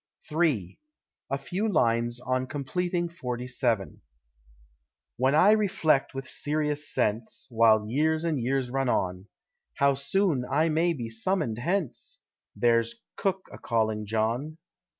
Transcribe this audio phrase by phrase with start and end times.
[0.31, 0.79] III.
[1.29, 4.01] A FEW LINES ON COMPLETING FORTY SEVEN.
[5.17, 9.27] When I reflect with serious sense, While years and years run on,
[9.75, 12.17] How soon I may be summoned hence
[12.55, 14.57] There's cook a calling John.